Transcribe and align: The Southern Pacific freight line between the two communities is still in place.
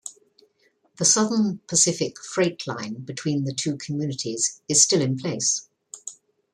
The 0.95 1.05
Southern 1.05 1.59
Pacific 1.67 2.17
freight 2.23 2.65
line 2.65 3.01
between 3.03 3.43
the 3.43 3.53
two 3.53 3.77
communities 3.77 4.59
is 4.67 4.81
still 4.81 4.99
in 4.99 5.15
place. 5.15 5.69